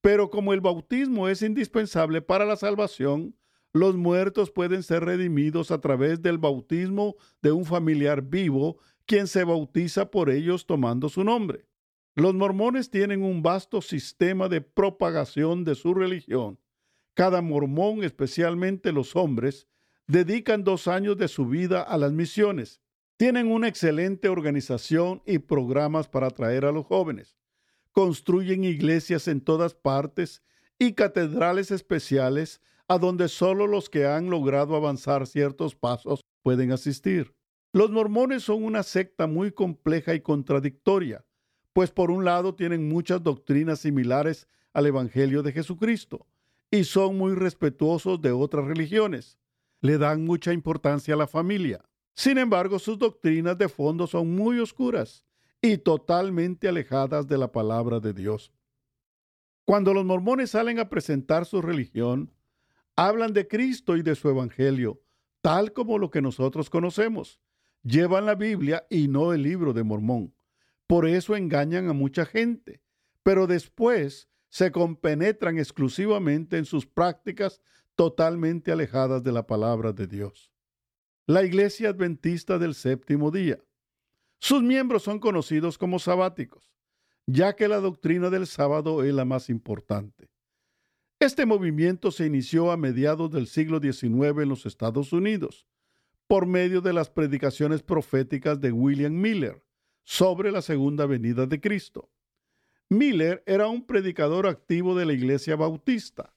Pero 0.00 0.30
como 0.30 0.54
el 0.54 0.60
bautismo 0.60 1.28
es 1.28 1.42
indispensable 1.42 2.22
para 2.22 2.46
la 2.46 2.56
salvación, 2.56 3.36
los 3.74 3.96
muertos 3.96 4.50
pueden 4.50 4.82
ser 4.82 5.04
redimidos 5.04 5.70
a 5.70 5.80
través 5.80 6.22
del 6.22 6.38
bautismo 6.38 7.16
de 7.42 7.52
un 7.52 7.64
familiar 7.64 8.22
vivo, 8.22 8.78
quien 9.04 9.26
se 9.26 9.44
bautiza 9.44 10.10
por 10.10 10.30
ellos 10.30 10.64
tomando 10.64 11.08
su 11.08 11.24
nombre. 11.24 11.66
Los 12.14 12.34
mormones 12.34 12.90
tienen 12.90 13.22
un 13.22 13.42
vasto 13.42 13.82
sistema 13.82 14.48
de 14.48 14.60
propagación 14.60 15.64
de 15.64 15.74
su 15.74 15.92
religión. 15.92 16.60
Cada 17.14 17.42
mormón, 17.42 18.04
especialmente 18.04 18.92
los 18.92 19.16
hombres, 19.16 19.66
dedican 20.06 20.64
dos 20.64 20.86
años 20.86 21.18
de 21.18 21.28
su 21.28 21.46
vida 21.46 21.82
a 21.82 21.98
las 21.98 22.12
misiones. 22.12 22.83
Tienen 23.16 23.52
una 23.52 23.68
excelente 23.68 24.28
organización 24.28 25.22
y 25.24 25.38
programas 25.38 26.08
para 26.08 26.26
atraer 26.26 26.64
a 26.64 26.72
los 26.72 26.84
jóvenes. 26.84 27.36
Construyen 27.92 28.64
iglesias 28.64 29.28
en 29.28 29.40
todas 29.40 29.72
partes 29.74 30.42
y 30.80 30.94
catedrales 30.94 31.70
especiales 31.70 32.60
a 32.88 32.98
donde 32.98 33.28
solo 33.28 33.68
los 33.68 33.88
que 33.88 34.06
han 34.06 34.30
logrado 34.30 34.74
avanzar 34.74 35.28
ciertos 35.28 35.76
pasos 35.76 36.24
pueden 36.42 36.72
asistir. 36.72 37.36
Los 37.72 37.92
mormones 37.92 38.42
son 38.42 38.64
una 38.64 38.82
secta 38.82 39.28
muy 39.28 39.52
compleja 39.52 40.14
y 40.14 40.20
contradictoria, 40.20 41.24
pues 41.72 41.92
por 41.92 42.10
un 42.10 42.24
lado 42.24 42.56
tienen 42.56 42.88
muchas 42.88 43.22
doctrinas 43.22 43.78
similares 43.78 44.48
al 44.72 44.86
Evangelio 44.86 45.44
de 45.44 45.52
Jesucristo 45.52 46.26
y 46.68 46.82
son 46.82 47.16
muy 47.16 47.34
respetuosos 47.34 48.20
de 48.20 48.32
otras 48.32 48.64
religiones. 48.64 49.38
Le 49.80 49.98
dan 49.98 50.24
mucha 50.24 50.52
importancia 50.52 51.14
a 51.14 51.16
la 51.16 51.28
familia. 51.28 51.84
Sin 52.14 52.38
embargo, 52.38 52.78
sus 52.78 52.98
doctrinas 52.98 53.58
de 53.58 53.68
fondo 53.68 54.06
son 54.06 54.34
muy 54.34 54.58
oscuras 54.58 55.24
y 55.60 55.78
totalmente 55.78 56.68
alejadas 56.68 57.26
de 57.26 57.38
la 57.38 57.50
palabra 57.50 58.00
de 58.00 58.12
Dios. 58.12 58.52
Cuando 59.64 59.94
los 59.94 60.04
mormones 60.04 60.50
salen 60.50 60.78
a 60.78 60.88
presentar 60.88 61.46
su 61.46 61.62
religión, 61.62 62.30
Hablan 62.96 63.32
de 63.32 63.48
Cristo 63.48 63.96
y 63.96 64.02
de 64.02 64.14
su 64.14 64.28
Evangelio, 64.28 65.02
tal 65.40 65.72
como 65.72 65.98
lo 65.98 66.10
que 66.10 66.22
nosotros 66.22 66.70
conocemos. 66.70 67.40
Llevan 67.82 68.24
la 68.24 68.36
Biblia 68.36 68.86
y 68.88 69.08
no 69.08 69.32
el 69.32 69.42
libro 69.42 69.72
de 69.72 69.82
Mormón. 69.82 70.32
Por 70.86 71.08
eso 71.08 71.34
engañan 71.34 71.88
a 71.88 71.92
mucha 71.92 72.24
gente, 72.24 72.82
pero 73.24 73.48
después 73.48 74.28
se 74.48 74.70
compenetran 74.70 75.58
exclusivamente 75.58 76.56
en 76.56 76.66
sus 76.66 76.86
prácticas 76.86 77.60
totalmente 77.96 78.70
alejadas 78.70 79.24
de 79.24 79.32
la 79.32 79.46
palabra 79.46 79.92
de 79.92 80.06
Dios. 80.06 80.53
La 81.26 81.42
Iglesia 81.42 81.88
Adventista 81.88 82.58
del 82.58 82.74
Séptimo 82.74 83.30
Día. 83.30 83.58
Sus 84.40 84.62
miembros 84.62 85.04
son 85.04 85.18
conocidos 85.18 85.78
como 85.78 85.98
sabáticos, 85.98 86.70
ya 87.26 87.56
que 87.56 87.66
la 87.66 87.80
doctrina 87.80 88.28
del 88.28 88.46
sábado 88.46 89.02
es 89.02 89.14
la 89.14 89.24
más 89.24 89.48
importante. 89.48 90.28
Este 91.18 91.46
movimiento 91.46 92.10
se 92.10 92.26
inició 92.26 92.70
a 92.70 92.76
mediados 92.76 93.30
del 93.30 93.46
siglo 93.46 93.80
XIX 93.80 94.42
en 94.42 94.50
los 94.50 94.66
Estados 94.66 95.14
Unidos 95.14 95.66
por 96.26 96.44
medio 96.44 96.82
de 96.82 96.92
las 96.92 97.08
predicaciones 97.08 97.82
proféticas 97.82 98.60
de 98.60 98.72
William 98.72 99.14
Miller 99.14 99.64
sobre 100.02 100.52
la 100.52 100.60
segunda 100.60 101.06
venida 101.06 101.46
de 101.46 101.58
Cristo. 101.58 102.10
Miller 102.90 103.42
era 103.46 103.68
un 103.68 103.86
predicador 103.86 104.46
activo 104.46 104.94
de 104.94 105.06
la 105.06 105.14
Iglesia 105.14 105.56
Bautista, 105.56 106.34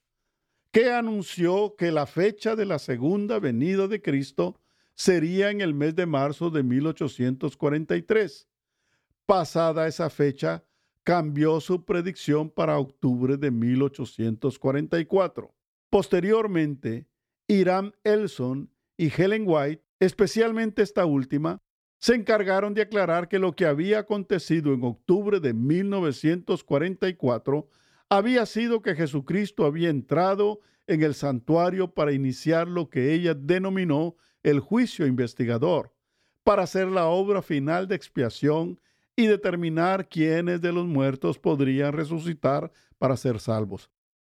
que 0.72 0.94
anunció 0.94 1.75
que 1.75 1.91
la 1.91 2.06
fecha 2.06 2.56
de 2.56 2.65
la 2.65 2.79
segunda 2.79 3.39
venida 3.39 3.89
de 3.89 4.01
Cristo 4.01 4.58
sería 4.97 5.51
en 5.51 5.61
el 5.61 5.73
mes 5.75 5.95
de 5.95 6.07
marzo 6.07 6.49
de 6.49 6.63
1843. 6.63 8.49
Pasada 9.25 9.87
esa 9.87 10.09
fecha, 10.09 10.65
cambió 11.03 11.61
su 11.61 11.85
predicción 11.85 12.49
para 12.49 12.79
octubre 12.79 13.37
de 13.37 13.51
1844. 13.51 15.53
Posteriormente, 15.89 17.07
Iram 17.47 17.93
Elson 18.03 18.69
y 18.97 19.09
Helen 19.15 19.43
White, 19.45 19.85
especialmente 19.99 20.81
esta 20.81 21.05
última, 21.05 21.61
se 21.99 22.15
encargaron 22.15 22.73
de 22.73 22.81
aclarar 22.81 23.29
que 23.29 23.39
lo 23.39 23.55
que 23.55 23.65
había 23.65 23.99
acontecido 23.99 24.73
en 24.73 24.83
octubre 24.83 25.39
de 25.39 25.53
1944 25.53 27.69
había 28.09 28.45
sido 28.45 28.81
que 28.81 28.95
Jesucristo 28.95 29.65
había 29.65 29.89
entrado 29.89 30.59
en 30.87 31.03
el 31.03 31.13
santuario 31.13 31.93
para 31.93 32.11
iniciar 32.13 32.67
lo 32.67 32.89
que 32.89 33.13
ella 33.13 33.33
denominó 33.33 34.17
el 34.44 34.60
juicio 34.60 35.06
investigador, 35.06 35.94
para 36.44 36.63
hacer 36.63 36.88
la 36.88 37.08
obra 37.08 37.41
final 37.41 37.88
de 37.88 37.96
expiación 37.96 38.79
y 39.15 39.27
determinar 39.27 40.08
quiénes 40.08 40.62
de 40.62 40.72
los 40.72 40.86
muertos 40.86 41.39
podrían 41.39 41.94
resucitar 41.94 42.72
para 42.98 43.17
ser 43.17 43.39
salvos. 43.39 43.89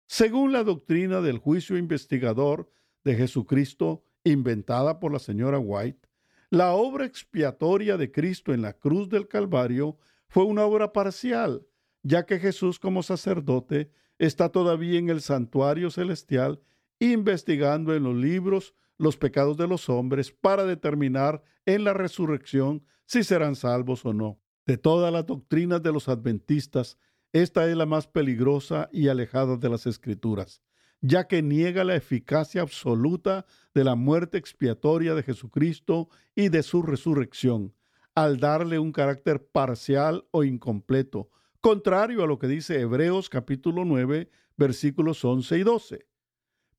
Según 0.08 0.52
la 0.52 0.64
doctrina 0.64 1.22
del 1.22 1.38
juicio 1.38 1.78
investigador 1.78 2.70
de 3.04 3.16
Jesucristo, 3.16 4.04
inventada 4.24 5.00
por 5.00 5.14
la 5.14 5.20
señora 5.20 5.60
White, 5.60 6.10
la 6.50 6.74
obra 6.74 7.06
expiatoria 7.06 7.96
de 7.96 8.12
Cristo 8.12 8.54
en 8.54 8.62
la 8.62 8.74
cruz 8.74 9.08
del 9.08 9.28
Calvario 9.28 9.98
fue 10.28 10.44
una 10.44 10.66
obra 10.66 10.92
parcial, 10.92 11.66
ya 12.04 12.26
que 12.26 12.40
Jesús 12.40 12.78
como 12.78 13.04
sacerdote 13.04 13.90
está 14.20 14.50
todavía 14.50 15.00
en 15.00 15.10
el 15.10 15.22
santuario 15.22 15.90
celestial 15.90 16.62
investigando 17.00 17.96
en 17.96 18.04
los 18.04 18.16
libros 18.16 18.76
los 19.02 19.18
pecados 19.18 19.58
de 19.58 19.68
los 19.68 19.90
hombres 19.90 20.32
para 20.32 20.64
determinar 20.64 21.42
en 21.66 21.84
la 21.84 21.94
resurrección 21.94 22.86
si 23.08 23.24
serán 23.24 23.56
salvos 23.56 24.06
o 24.06 24.14
no. 24.14 24.40
De 24.68 24.78
todas 24.78 25.12
las 25.12 25.26
doctrinas 25.26 25.82
de 25.82 25.92
los 25.92 26.08
adventistas, 26.08 27.00
esta 27.34 27.68
es 27.68 27.76
la 27.76 27.88
más 27.88 28.06
peligrosa 28.06 28.90
y 28.92 29.08
alejada 29.08 29.58
de 29.58 29.70
las 29.70 29.88
escrituras, 29.88 30.62
ya 31.02 31.28
que 31.28 31.42
niega 31.42 31.84
la 31.84 31.96
eficacia 31.96 32.62
absoluta 32.62 33.48
de 33.74 33.84
la 33.84 33.96
muerte 33.96 34.38
expiatoria 34.38 35.16
de 35.16 35.24
Jesucristo 35.24 36.10
y 36.36 36.50
de 36.50 36.62
su 36.62 36.84
resurrección, 36.84 37.74
al 38.14 38.40
darle 38.40 38.78
un 38.78 38.92
carácter 38.92 39.44
parcial 39.48 40.28
o 40.30 40.44
incompleto, 40.44 41.32
contrario 41.60 42.24
a 42.24 42.28
lo 42.28 42.38
que 42.38 42.48
dice 42.48 42.80
Hebreos 42.80 43.30
capítulo 43.30 43.84
9, 43.84 44.30
versículos 44.58 45.26
11 45.26 45.58
y 45.58 45.64
12. 45.64 46.11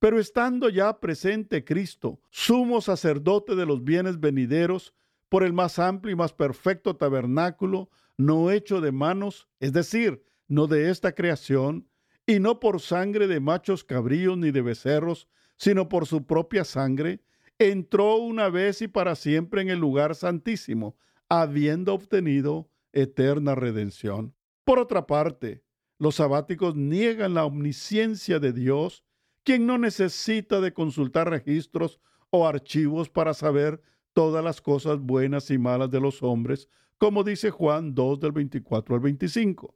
Pero 0.03 0.19
estando 0.19 0.69
ya 0.69 0.99
presente 0.99 1.63
Cristo, 1.63 2.19
sumo 2.29 2.81
sacerdote 2.81 3.55
de 3.55 3.65
los 3.65 3.85
bienes 3.85 4.19
venideros, 4.19 4.93
por 5.29 5.45
el 5.45 5.53
más 5.53 5.79
amplio 5.79 6.13
y 6.13 6.17
más 6.17 6.33
perfecto 6.33 6.97
tabernáculo, 6.97 7.89
no 8.17 8.51
hecho 8.51 8.81
de 8.81 8.91
manos, 8.91 9.49
es 9.61 9.73
decir, 9.73 10.25
no 10.49 10.67
de 10.67 10.91
esta 10.91 11.13
creación, 11.15 11.87
y 12.27 12.41
no 12.41 12.59
por 12.59 12.81
sangre 12.81 13.29
de 13.29 13.39
machos 13.39 13.85
cabríos 13.85 14.37
ni 14.37 14.51
de 14.51 14.63
becerros, 14.63 15.29
sino 15.57 15.89
por 15.89 16.09
su 16.09 16.27
propia 16.27 16.65
sangre, 16.65 17.21
entró 17.61 18.17
una 18.17 18.49
vez 18.49 18.83
y 18.83 18.89
para 18.89 19.15
siempre 19.15 19.63
en 19.63 19.69
el 19.71 19.79
lugar 19.79 20.17
santísimo, 20.17 20.97
habiendo 21.29 21.95
obtenido 21.95 22.69
eterna 22.93 23.55
redención. 23.55 24.35
Por 24.65 24.81
otra 24.81 25.07
parte, 25.07 25.63
los 25.97 26.17
sabáticos 26.17 26.75
niegan 26.75 27.35
la 27.35 27.45
omnisciencia 27.45 28.41
de 28.41 28.53
Dios, 28.53 29.05
quien 29.45 29.67
no 29.67 29.79
necesita 29.79 30.61
de 30.61 30.73
consultar 30.73 31.29
registros 31.29 32.01
o 32.31 32.47
archivos 32.47 33.09
para 33.09 33.35
saber 33.35 33.81
todas 34.13 34.45
las 34.45 34.61
cosas 34.61 34.99
buenas 35.01 35.51
y 35.51 35.59
malas 35.59 35.91
de 35.91 36.01
los 36.01 36.23
hombres, 36.23 36.69
como 36.99 37.25
dice 37.25 37.51
Juan 37.51 37.95
2 37.95 38.21
del 38.21 38.33
24 38.33 38.95
al 38.95 39.01
25. 39.01 39.75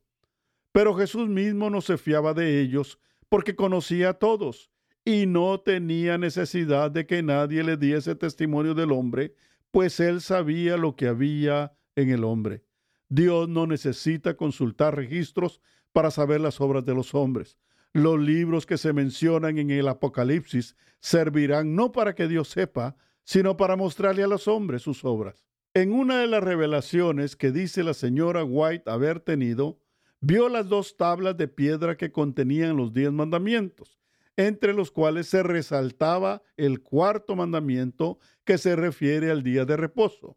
Pero 0.73 0.95
Jesús 0.95 1.29
mismo 1.29 1.71
no 1.71 1.81
se 1.81 1.97
fiaba 1.97 2.35
de 2.35 2.61
ellos 2.61 2.99
porque 3.29 3.57
conocía 3.57 4.11
a 4.11 4.15
todos 4.15 4.71
y 5.05 5.27
no 5.27 5.61
tenía 5.61 6.19
necesidad 6.19 6.91
de 6.91 7.07
que 7.07 7.23
nadie 7.23 7.63
le 7.63 7.77
diese 7.77 8.15
testimonio 8.15 8.75
del 8.75 8.93
hombre, 8.93 9.35
pues 9.71 10.01
él 10.01 10.21
sabía 10.21 10.77
lo 10.77 10.97
que 10.97 11.07
había 11.07 11.73
en 11.95 12.11
el 12.11 12.25
hombre. 12.25 12.65
Dios 13.09 13.49
no 13.49 13.67
necesita 13.67 14.37
consultar 14.37 14.97
registros 14.97 15.61
para 15.93 16.11
saber 16.11 16.41
las 16.41 16.61
obras 16.61 16.85
de 16.85 16.95
los 16.95 17.15
hombres. 17.15 17.57
Los 17.93 18.21
libros 18.21 18.67
que 18.67 18.79
se 18.79 18.93
mencionan 18.93 19.59
en 19.59 19.71
el 19.71 19.89
Apocalipsis 19.89 20.77
servirán 21.01 21.75
no 21.75 21.93
para 21.93 22.15
que 22.15 22.29
Dios 22.29 22.49
sepa, 22.49 22.97
sino 23.25 23.57
para 23.57 23.77
mostrarle 23.77 24.23
a 24.23 24.29
los 24.29 24.49
hombres 24.49 24.83
sus 24.83 25.05
obras. 25.05 25.47
En 25.75 25.93
una 25.93 26.21
de 26.21 26.27
las 26.27 26.43
revelaciones 26.43 27.37
que 27.37 27.53
dice 27.53 27.83
la 27.83 27.95
señora 27.95 28.45
White 28.45 28.91
haber 28.91 29.21
tenido, 29.21 29.79
vio 30.21 30.49
las 30.49 30.69
dos 30.69 30.97
tablas 30.97 31.37
de 31.37 31.49
piedra 31.49 31.97
que 31.97 32.13
contenían 32.13 32.77
los 32.77 32.93
diez 32.93 33.13
mandamientos, 33.13 33.99
entre 34.37 34.73
los 34.73 34.91
cuales 34.91 35.29
se 35.29 35.43
resaltaba 35.43 36.43
el 36.57 36.83
cuarto 36.83 37.37
mandamiento 37.37 38.19
que 38.45 38.59
se 38.59 38.77
refiere 38.77 39.31
al 39.31 39.43
día 39.43 39.65
de 39.65 39.77
reposo 39.77 40.37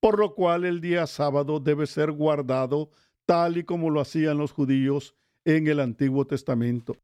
por 0.00 0.18
lo 0.18 0.34
cual 0.34 0.64
el 0.64 0.80
día 0.80 1.06
sábado 1.06 1.60
debe 1.60 1.86
ser 1.86 2.12
guardado 2.12 2.90
tal 3.24 3.56
y 3.56 3.64
como 3.64 3.90
lo 3.90 4.00
hacían 4.00 4.38
los 4.38 4.52
judíos 4.52 5.16
en 5.46 5.68
el 5.68 5.80
Antiguo 5.80 6.26
Testamento. 6.26 6.96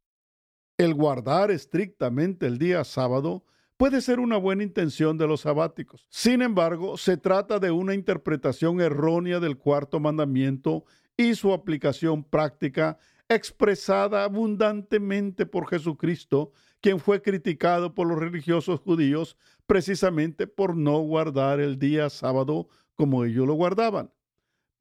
El 0.77 0.95
guardar 0.95 1.51
estrictamente 1.51 2.47
el 2.47 2.59
día 2.59 2.83
sábado 2.83 3.45
puede 3.77 4.01
ser 4.01 4.19
una 4.19 4.37
buena 4.37 4.65
intención 4.65 5.17
de 5.17 5.29
los 5.29 5.43
sabáticos. 5.43 6.07
Sin 6.11 6.43
embargo, 6.43 6.99
se 6.99 7.17
trata 7.17 7.61
de 7.61 7.71
una 7.71 7.95
interpretación 7.95 8.81
errónea 8.81 9.39
del 9.39 9.57
cuarto 9.57 10.01
mandamiento 10.01 10.85
y 11.17 11.37
su 11.37 11.53
aplicación 11.53 12.25
práctica 12.25 12.99
expresada 13.29 14.25
abundantemente 14.25 15.47
por 15.47 15.69
Jesucristo, 15.69 16.53
quien 16.81 16.99
fue 16.99 17.23
criticado 17.23 17.95
por 17.95 18.09
los 18.09 18.19
religiosos 18.19 18.81
judíos 18.81 19.37
precisamente 19.66 20.49
por 20.49 20.77
no 20.77 20.99
guardar 20.99 21.61
el 21.61 21.79
día 21.79 22.11
sábado 22.11 22.69
como 22.97 23.25
ellos 23.25 23.47
lo 23.47 23.55
guardaban. 23.55 24.11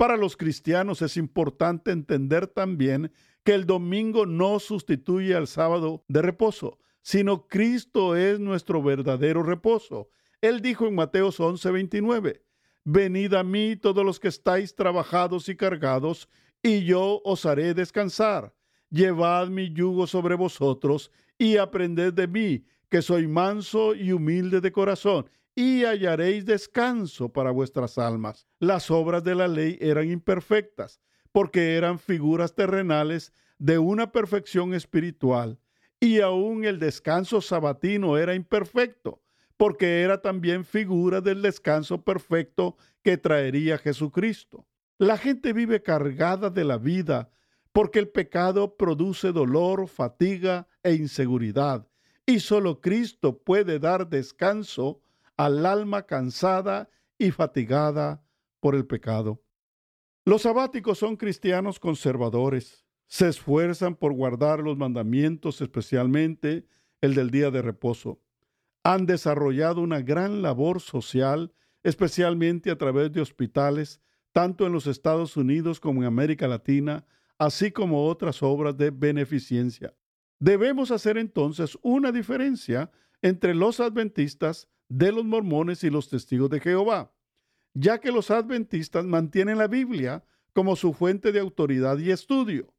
Para 0.01 0.17
los 0.17 0.35
cristianos 0.35 1.03
es 1.03 1.15
importante 1.15 1.91
entender 1.91 2.47
también 2.47 3.11
que 3.43 3.53
el 3.53 3.65
domingo 3.65 4.25
no 4.25 4.59
sustituye 4.59 5.35
al 5.35 5.47
sábado 5.47 6.03
de 6.07 6.21
reposo, 6.21 6.79
sino 7.01 7.47
Cristo 7.47 8.15
es 8.15 8.39
nuestro 8.39 8.83
verdadero 8.83 9.43
reposo. 9.43 10.09
Él 10.41 10.61
dijo 10.61 10.87
en 10.87 10.95
Mateos 10.95 11.39
11:29, 11.39 12.41
Venid 12.83 13.33
a 13.35 13.43
mí 13.43 13.75
todos 13.75 14.03
los 14.03 14.19
que 14.19 14.27
estáis 14.27 14.75
trabajados 14.75 15.49
y 15.49 15.55
cargados, 15.55 16.29
y 16.63 16.83
yo 16.83 17.21
os 17.23 17.45
haré 17.45 17.73
descansar. 17.73 18.53
Llevad 18.89 19.49
mi 19.49 19.71
yugo 19.71 20.07
sobre 20.07 20.35
vosotros 20.35 21.11
y 21.37 21.57
aprended 21.57 22.13
de 22.13 22.27
mí, 22.27 22.65
que 22.89 23.01
soy 23.01 23.27
manso 23.27 23.95
y 23.95 24.11
humilde 24.11 24.61
de 24.61 24.71
corazón, 24.71 25.29
y 25.55 25.83
hallaréis 25.83 26.45
descanso 26.45 27.29
para 27.29 27.51
vuestras 27.51 27.97
almas. 27.97 28.47
Las 28.59 28.89
obras 28.89 29.23
de 29.23 29.35
la 29.35 29.47
ley 29.47 29.77
eran 29.79 30.09
imperfectas, 30.09 30.99
porque 31.31 31.75
eran 31.75 31.99
figuras 31.99 32.55
terrenales 32.55 33.33
de 33.57 33.77
una 33.77 34.11
perfección 34.11 34.73
espiritual, 34.73 35.59
y 35.99 36.19
aún 36.19 36.65
el 36.65 36.79
descanso 36.79 37.41
sabatino 37.41 38.17
era 38.17 38.33
imperfecto, 38.33 39.21
porque 39.55 40.01
era 40.01 40.21
también 40.21 40.65
figura 40.65 41.21
del 41.21 41.43
descanso 41.43 42.03
perfecto 42.03 42.75
que 43.03 43.17
traería 43.17 43.77
Jesucristo. 43.77 44.65
La 44.97 45.17
gente 45.17 45.53
vive 45.53 45.83
cargada 45.83 46.49
de 46.49 46.63
la 46.63 46.77
vida, 46.77 47.29
porque 47.71 47.99
el 47.99 48.09
pecado 48.09 48.75
produce 48.75 49.31
dolor, 49.31 49.87
fatiga 49.87 50.67
e 50.83 50.93
inseguridad, 50.95 51.87
y 52.25 52.39
solo 52.39 52.81
Cristo 52.81 53.37
puede 53.37 53.77
dar 53.77 54.09
descanso 54.09 55.01
al 55.37 55.65
alma 55.65 56.07
cansada 56.07 56.89
y 57.17 57.31
fatigada 57.31 58.23
por 58.59 58.75
el 58.75 58.85
pecado. 58.85 59.41
Los 60.23 60.43
sabáticos 60.43 60.99
son 60.99 61.17
cristianos 61.17 61.79
conservadores. 61.79 62.85
Se 63.07 63.27
esfuerzan 63.27 63.95
por 63.95 64.13
guardar 64.13 64.59
los 64.59 64.77
mandamientos, 64.77 65.61
especialmente 65.61 66.67
el 67.01 67.15
del 67.15 67.31
día 67.31 67.49
de 67.49 67.63
reposo. 67.63 68.21
Han 68.83 69.07
desarrollado 69.07 69.81
una 69.81 70.01
gran 70.01 70.43
labor 70.43 70.79
social, 70.79 71.53
especialmente 71.81 72.69
a 72.69 72.77
través 72.77 73.11
de 73.11 73.21
hospitales, 73.21 73.99
tanto 74.31 74.67
en 74.67 74.73
los 74.73 74.85
Estados 74.85 75.37
Unidos 75.37 75.79
como 75.79 76.01
en 76.01 76.07
América 76.07 76.47
Latina, 76.47 77.03
así 77.39 77.71
como 77.71 78.05
otras 78.05 78.43
obras 78.43 78.77
de 78.77 78.91
beneficencia. 78.91 79.95
Debemos 80.39 80.91
hacer 80.91 81.17
entonces 81.17 81.77
una 81.81 82.11
diferencia 82.11 82.91
entre 83.23 83.55
los 83.55 83.79
adventistas 83.79 84.69
de 84.87 85.11
los 85.11 85.25
mormones 85.25 85.83
y 85.83 85.89
los 85.89 86.09
testigos 86.09 86.51
de 86.51 86.59
Jehová, 86.59 87.11
ya 87.73 87.99
que 87.99 88.11
los 88.11 88.31
adventistas 88.31 89.05
mantienen 89.05 89.57
la 89.57 89.67
Biblia 89.67 90.23
como 90.53 90.75
su 90.75 90.93
fuente 90.93 91.31
de 91.31 91.39
autoridad 91.39 91.97
y 91.97 92.11
estudio, 92.11 92.73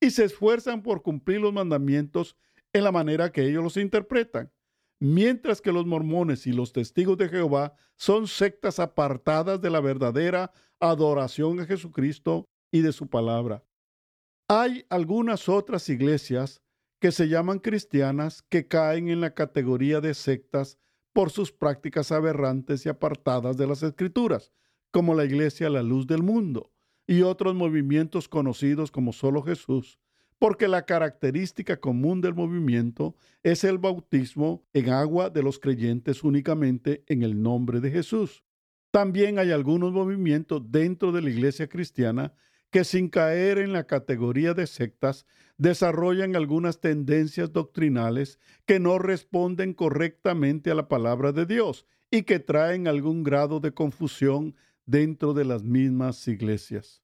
y 0.00 0.10
se 0.10 0.24
esfuerzan 0.24 0.82
por 0.82 1.02
cumplir 1.02 1.40
los 1.40 1.52
mandamientos 1.52 2.36
en 2.72 2.84
la 2.84 2.92
manera 2.92 3.30
que 3.30 3.46
ellos 3.46 3.62
los 3.62 3.76
interpretan, 3.76 4.50
mientras 4.98 5.60
que 5.60 5.72
los 5.72 5.86
mormones 5.86 6.46
y 6.46 6.52
los 6.52 6.72
testigos 6.72 7.18
de 7.18 7.28
Jehová 7.28 7.74
son 7.96 8.26
sectas 8.26 8.78
apartadas 8.78 9.60
de 9.60 9.70
la 9.70 9.80
verdadera 9.80 10.52
adoración 10.78 11.60
a 11.60 11.66
Jesucristo 11.66 12.48
y 12.70 12.80
de 12.80 12.92
su 12.92 13.08
palabra. 13.08 13.62
Hay 14.48 14.86
algunas 14.88 15.48
otras 15.48 15.88
iglesias 15.88 16.62
que 17.00 17.12
se 17.12 17.28
llaman 17.28 17.58
cristianas 17.58 18.42
que 18.42 18.66
caen 18.66 19.08
en 19.08 19.20
la 19.20 19.34
categoría 19.34 20.00
de 20.00 20.14
sectas 20.14 20.78
por 21.12 21.30
sus 21.30 21.52
prácticas 21.52 22.12
aberrantes 22.12 22.86
y 22.86 22.88
apartadas 22.88 23.56
de 23.56 23.66
las 23.66 23.82
escrituras, 23.82 24.52
como 24.90 25.14
la 25.14 25.24
Iglesia 25.24 25.70
La 25.70 25.82
Luz 25.82 26.06
del 26.06 26.22
Mundo 26.22 26.70
y 27.06 27.22
otros 27.22 27.54
movimientos 27.54 28.28
conocidos 28.28 28.90
como 28.90 29.12
solo 29.12 29.42
Jesús, 29.42 29.98
porque 30.38 30.68
la 30.68 30.86
característica 30.86 31.80
común 31.80 32.20
del 32.20 32.34
movimiento 32.34 33.14
es 33.42 33.64
el 33.64 33.78
bautismo 33.78 34.64
en 34.72 34.90
agua 34.90 35.28
de 35.28 35.42
los 35.42 35.58
creyentes 35.58 36.24
únicamente 36.24 37.04
en 37.08 37.22
el 37.22 37.42
nombre 37.42 37.80
de 37.80 37.90
Jesús. 37.90 38.44
También 38.90 39.38
hay 39.38 39.50
algunos 39.50 39.92
movimientos 39.92 40.62
dentro 40.70 41.12
de 41.12 41.22
la 41.22 41.30
iglesia 41.30 41.68
cristiana 41.68 42.32
que 42.70 42.84
sin 42.84 43.08
caer 43.08 43.58
en 43.58 43.72
la 43.72 43.86
categoría 43.86 44.54
de 44.54 44.66
sectas 44.66 45.26
desarrollan 45.58 46.36
algunas 46.36 46.80
tendencias 46.80 47.52
doctrinales 47.52 48.38
que 48.64 48.80
no 48.80 48.98
responden 48.98 49.74
correctamente 49.74 50.70
a 50.70 50.74
la 50.74 50.88
palabra 50.88 51.32
de 51.32 51.46
Dios 51.46 51.86
y 52.10 52.22
que 52.22 52.38
traen 52.38 52.88
algún 52.88 53.22
grado 53.22 53.60
de 53.60 53.72
confusión 53.72 54.54
dentro 54.86 55.34
de 55.34 55.44
las 55.44 55.62
mismas 55.62 56.26
iglesias. 56.28 57.02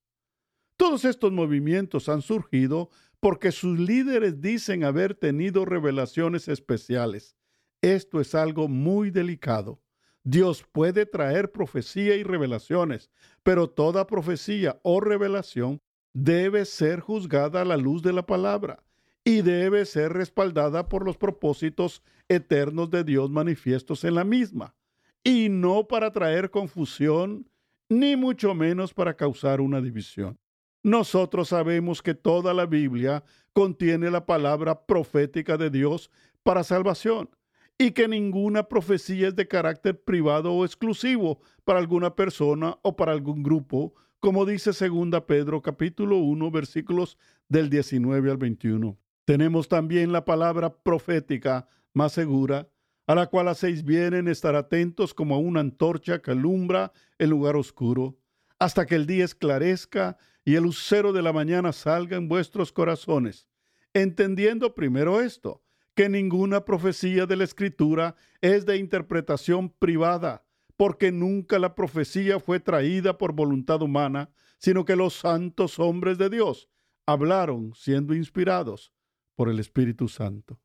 Todos 0.76 1.04
estos 1.04 1.32
movimientos 1.32 2.08
han 2.08 2.22
surgido 2.22 2.90
porque 3.20 3.50
sus 3.52 3.78
líderes 3.78 4.40
dicen 4.40 4.84
haber 4.84 5.14
tenido 5.14 5.64
revelaciones 5.64 6.48
especiales. 6.48 7.36
Esto 7.80 8.20
es 8.20 8.34
algo 8.34 8.68
muy 8.68 9.10
delicado. 9.10 9.80
Dios 10.28 10.64
puede 10.72 11.06
traer 11.06 11.52
profecía 11.52 12.16
y 12.16 12.24
revelaciones, 12.24 13.10
pero 13.44 13.70
toda 13.70 14.08
profecía 14.08 14.80
o 14.82 15.00
revelación 15.00 15.80
debe 16.12 16.64
ser 16.64 16.98
juzgada 16.98 17.62
a 17.62 17.64
la 17.64 17.76
luz 17.76 18.02
de 18.02 18.12
la 18.12 18.26
palabra 18.26 18.82
y 19.22 19.42
debe 19.42 19.84
ser 19.86 20.14
respaldada 20.14 20.88
por 20.88 21.04
los 21.04 21.16
propósitos 21.16 22.02
eternos 22.28 22.90
de 22.90 23.04
Dios 23.04 23.30
manifiestos 23.30 24.02
en 24.02 24.16
la 24.16 24.24
misma, 24.24 24.74
y 25.22 25.48
no 25.48 25.86
para 25.86 26.10
traer 26.10 26.50
confusión, 26.50 27.48
ni 27.88 28.16
mucho 28.16 28.52
menos 28.52 28.92
para 28.92 29.14
causar 29.14 29.60
una 29.60 29.80
división. 29.80 30.40
Nosotros 30.82 31.50
sabemos 31.50 32.02
que 32.02 32.14
toda 32.14 32.52
la 32.52 32.66
Biblia 32.66 33.22
contiene 33.52 34.10
la 34.10 34.26
palabra 34.26 34.86
profética 34.86 35.56
de 35.56 35.70
Dios 35.70 36.10
para 36.42 36.64
salvación 36.64 37.30
y 37.78 37.90
que 37.90 38.08
ninguna 38.08 38.68
profecía 38.68 39.28
es 39.28 39.36
de 39.36 39.48
carácter 39.48 40.00
privado 40.02 40.52
o 40.52 40.64
exclusivo 40.64 41.40
para 41.64 41.78
alguna 41.78 42.14
persona 42.14 42.78
o 42.82 42.96
para 42.96 43.12
algún 43.12 43.42
grupo, 43.42 43.94
como 44.18 44.46
dice 44.46 44.70
2 44.70 45.22
Pedro 45.26 45.60
capítulo 45.60 46.18
1 46.18 46.50
versículos 46.50 47.18
del 47.48 47.68
19 47.68 48.30
al 48.30 48.38
21. 48.38 48.98
Tenemos 49.26 49.68
también 49.68 50.12
la 50.12 50.24
palabra 50.24 50.74
profética 50.74 51.68
más 51.92 52.12
segura, 52.12 52.68
a 53.06 53.14
la 53.14 53.26
cual 53.26 53.48
hacéis 53.48 53.84
bien 53.84 54.14
en 54.14 54.28
estar 54.28 54.56
atentos 54.56 55.12
como 55.12 55.34
a 55.34 55.38
una 55.38 55.60
antorcha 55.60 56.20
que 56.22 56.30
alumbra 56.30 56.92
el 57.18 57.30
lugar 57.30 57.56
oscuro, 57.56 58.18
hasta 58.58 58.86
que 58.86 58.94
el 58.94 59.06
día 59.06 59.24
esclarezca 59.24 60.16
y 60.44 60.54
el 60.54 60.62
lucero 60.62 61.12
de 61.12 61.22
la 61.22 61.32
mañana 61.32 61.72
salga 61.72 62.16
en 62.16 62.28
vuestros 62.28 62.72
corazones, 62.72 63.48
entendiendo 63.92 64.74
primero 64.74 65.20
esto, 65.20 65.62
que 65.96 66.10
ninguna 66.10 66.64
profecía 66.66 67.24
de 67.24 67.36
la 67.36 67.44
Escritura 67.44 68.16
es 68.42 68.66
de 68.66 68.76
interpretación 68.76 69.70
privada, 69.70 70.44
porque 70.76 71.10
nunca 71.10 71.58
la 71.58 71.74
profecía 71.74 72.38
fue 72.38 72.60
traída 72.60 73.16
por 73.16 73.32
voluntad 73.32 73.80
humana, 73.80 74.30
sino 74.58 74.84
que 74.84 74.94
los 74.94 75.14
santos 75.14 75.78
hombres 75.78 76.18
de 76.18 76.28
Dios 76.28 76.68
hablaron 77.06 77.72
siendo 77.74 78.14
inspirados 78.14 78.92
por 79.36 79.48
el 79.48 79.58
Espíritu 79.58 80.06
Santo. 80.06 80.60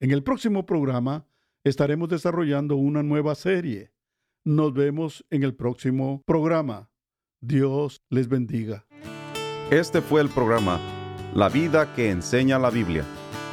En 0.00 0.10
el 0.10 0.22
próximo 0.22 0.64
programa 0.64 1.26
estaremos 1.62 2.08
desarrollando 2.08 2.76
una 2.76 3.02
nueva 3.02 3.34
serie. 3.34 3.92
Nos 4.42 4.72
vemos 4.72 5.22
en 5.28 5.42
el 5.42 5.54
próximo 5.54 6.22
programa. 6.24 6.90
Dios 7.42 8.02
les 8.08 8.26
bendiga. 8.26 8.86
Este 9.70 10.00
fue 10.00 10.22
el 10.22 10.30
programa 10.30 10.80
La 11.34 11.50
vida 11.50 11.94
que 11.94 12.10
enseña 12.10 12.58
la 12.58 12.70
Biblia 12.70 13.04